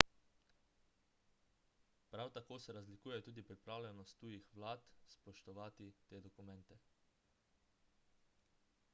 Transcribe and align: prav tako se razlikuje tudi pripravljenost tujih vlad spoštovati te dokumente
prav 2.13 2.31
tako 2.37 2.57
se 2.59 2.73
razlikuje 2.73 3.21
tudi 3.23 3.43
pripravljenost 3.43 4.19
tujih 4.19 4.47
vlad 4.53 4.83
spoštovati 5.07 5.93
te 6.09 6.21
dokumente 6.21 6.79